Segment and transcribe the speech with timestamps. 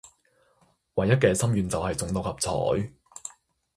[0.95, 2.49] 唯一嘅心願就係中六合彩